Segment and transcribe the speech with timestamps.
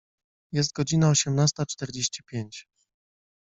[0.51, 2.67] Jest godzina osiemnasta czterdzieści pięć.